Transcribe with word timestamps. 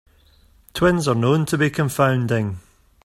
Twins 0.73 1.07
are 1.07 1.13
known 1.13 1.45
to 1.45 1.59
be 1.59 1.69
confounding. 1.69 2.57